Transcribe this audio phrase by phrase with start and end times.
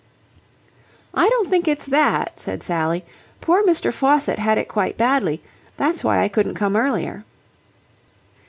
[1.13, 3.05] "I don't think it's that," said Sally.
[3.39, 3.93] "Poor Mr.
[3.93, 5.43] Faucitt had it quite badly.
[5.77, 7.23] That's why I couldn't come earlier."